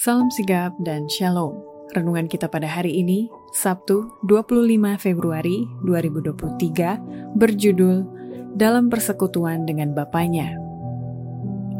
[0.00, 1.60] Salam sigap dan shalom.
[1.92, 8.08] Renungan kita pada hari ini, Sabtu 25 Februari 2023, berjudul
[8.56, 10.56] Dalam Persekutuan dengan Bapaknya.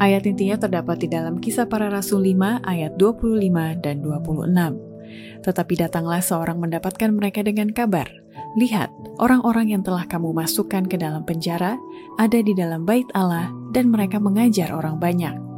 [0.05, 5.41] Ayat intinya terdapat di dalam kisah para rasul 5 ayat 25 dan 26.
[5.41, 8.05] Tetapi datanglah seorang mendapatkan mereka dengan kabar,
[8.61, 11.81] Lihat, orang-orang yang telah kamu masukkan ke dalam penjara
[12.21, 15.50] ada di dalam bait Allah dan mereka mengajar orang banyak.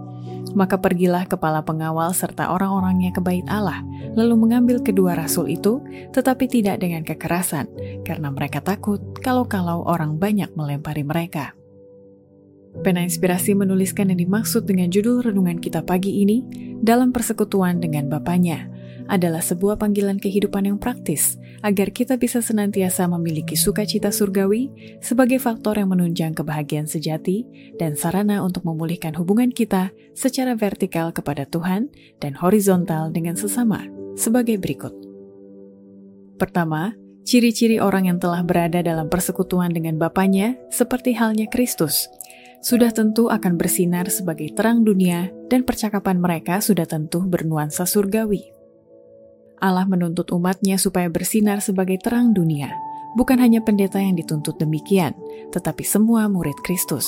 [0.53, 3.80] Maka pergilah kepala pengawal serta orang-orangnya ke bait Allah,
[4.16, 5.80] lalu mengambil kedua rasul itu,
[6.12, 7.69] tetapi tidak dengan kekerasan,
[8.05, 11.57] karena mereka takut kalau-kalau orang banyak melempari mereka.
[12.80, 16.41] Pena Inspirasi menuliskan yang dimaksud dengan judul renungan kita pagi ini
[16.80, 18.71] dalam persekutuan dengan Bapaknya
[19.06, 25.78] adalah sebuah panggilan kehidupan yang praktis agar kita bisa senantiasa memiliki sukacita surgawi sebagai faktor
[25.78, 27.46] yang menunjang kebahagiaan sejati
[27.78, 33.87] dan sarana untuk memulihkan hubungan kita secara vertikal kepada Tuhan dan horizontal dengan sesama
[34.18, 34.93] sebagai berikut.
[36.37, 42.10] Pertama, ciri-ciri orang yang telah berada dalam persekutuan dengan Bapaknya seperti halnya Kristus
[42.63, 48.62] sudah tentu akan bersinar sebagai terang dunia dan percakapan mereka sudah tentu bernuansa surgawi.
[49.63, 52.74] Allah menuntut umatnya supaya bersinar sebagai terang dunia.
[53.15, 55.15] Bukan hanya pendeta yang dituntut demikian,
[55.54, 57.07] tetapi semua murid Kristus.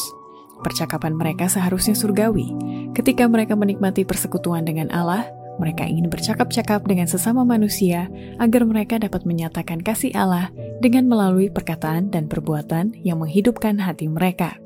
[0.62, 2.54] Percakapan mereka seharusnya surgawi.
[2.94, 5.26] Ketika mereka menikmati persekutuan dengan Allah,
[5.58, 12.10] mereka ingin bercakap-cakap dengan sesama manusia agar mereka dapat menyatakan kasih Allah dengan melalui perkataan
[12.10, 14.63] dan perbuatan yang menghidupkan hati mereka.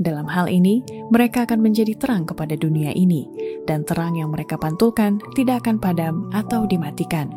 [0.00, 0.80] Dalam hal ini,
[1.12, 3.28] mereka akan menjadi terang kepada dunia ini,
[3.68, 7.28] dan terang yang mereka pantulkan tidak akan padam atau dimatikan.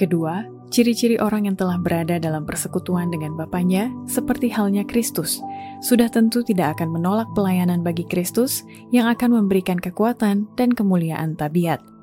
[0.00, 5.44] Kedua, ciri-ciri orang yang telah berada dalam persekutuan dengan Bapaknya, seperti halnya Kristus,
[5.84, 11.93] sudah tentu tidak akan menolak pelayanan bagi Kristus yang akan memberikan kekuatan dan kemuliaan tabiat.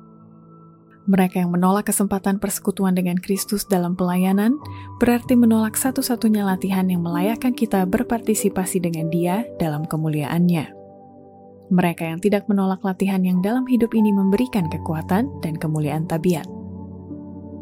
[1.02, 4.54] Mereka yang menolak kesempatan persekutuan dengan Kristus dalam pelayanan
[5.02, 10.70] berarti menolak satu-satunya latihan yang melayakkan kita berpartisipasi dengan Dia dalam kemuliaannya.
[11.74, 16.46] Mereka yang tidak menolak latihan yang dalam hidup ini memberikan kekuatan dan kemuliaan tabiat.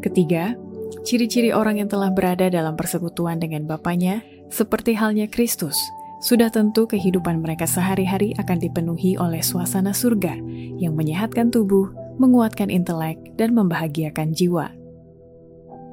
[0.05, 0.53] Ketiga,
[1.01, 4.21] ciri-ciri orang yang telah berada dalam persekutuan dengan Bapaknya,
[4.53, 5.79] seperti halnya Kristus,
[6.21, 10.37] sudah tentu kehidupan mereka sehari-hari akan dipenuhi oleh suasana surga
[10.77, 14.71] yang menyehatkan tubuh, menguatkan intelek, dan membahagiakan jiwa.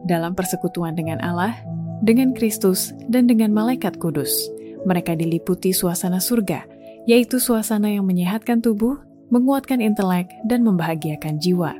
[0.07, 1.59] Dalam persekutuan dengan Allah,
[2.03, 4.31] dengan Kristus, dan dengan malaikat kudus,
[4.87, 6.65] mereka diliputi suasana surga,
[7.05, 8.99] yaitu suasana yang menyehatkan tubuh,
[9.29, 11.75] menguatkan intelek, dan membahagiakan jiwa.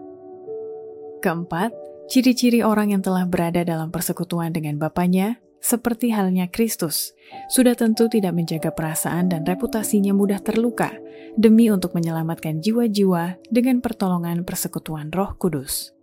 [1.23, 1.75] Keempat,
[2.07, 7.15] ciri-ciri orang yang telah berada dalam persekutuan dengan Bapaknya seperti halnya Kristus,
[7.51, 10.95] sudah tentu tidak menjaga perasaan dan reputasinya mudah terluka
[11.39, 15.95] demi untuk menyelamatkan jiwa-jiwa dengan pertolongan persekutuan Roh Kudus.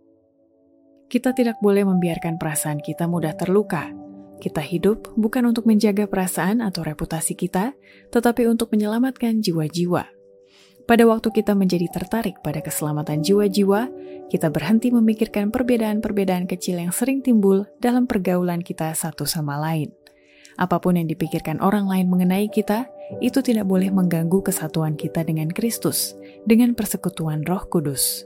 [1.05, 3.91] Kita tidak boleh membiarkan perasaan kita mudah terluka.
[4.41, 7.72] Kita hidup bukan untuk menjaga perasaan atau reputasi kita,
[8.11, 10.14] tetapi untuk menyelamatkan jiwa-jiwa.
[10.85, 13.90] Pada waktu kita menjadi tertarik pada keselamatan jiwa-jiwa,
[14.29, 19.90] kita berhenti memikirkan perbedaan-perbedaan kecil yang sering timbul dalam pergaulan kita satu sama lain.
[20.62, 22.85] Apa pun yang dipikirkan orang lain mengenai kita,
[23.18, 26.13] itu tidak boleh mengganggu kesatuan kita dengan Kristus,
[26.46, 28.22] dengan persekutuan Roh Kudus.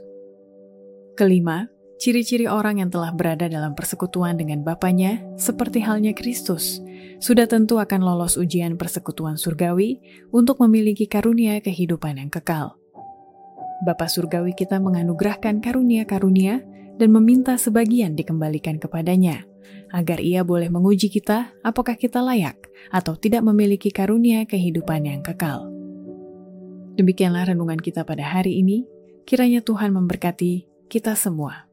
[1.16, 1.64] Kelima,
[2.00, 6.80] ciri-ciri orang yang telah berada dalam persekutuan dengan Bapaknya, seperti halnya Kristus,
[7.20, 10.00] sudah tentu akan lolos ujian persekutuan surgawi
[10.32, 12.80] untuk memiliki karunia kehidupan yang kekal.
[13.84, 16.64] Bapa surgawi kita menganugerahkan karunia-karunia
[16.96, 19.44] dan meminta sebagian dikembalikan kepadanya,
[19.92, 22.56] agar ia boleh menguji kita apakah kita layak
[22.88, 25.68] atau tidak memiliki karunia kehidupan yang kekal.
[26.96, 28.84] Demikianlah renungan kita pada hari ini.
[29.24, 31.69] Kiranya Tuhan memberkati kita semua.